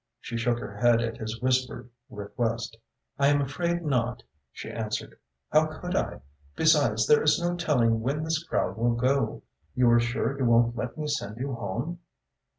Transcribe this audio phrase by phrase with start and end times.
[0.19, 2.75] She shook her head at his whispered request.
[3.19, 5.19] "I am afraid not," she answered.
[5.51, 6.21] "How could I?
[6.55, 9.43] Besides, there is no telling when this crowd will go.
[9.75, 11.99] You are sure you won't let me send you home?"